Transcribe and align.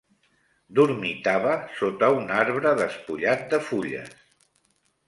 Dormitava 0.79 1.51
sota 1.81 2.09
un 2.23 2.35
arbre 2.39 2.75
despullat 2.83 3.47
de 3.55 3.63
fulles 3.71 4.15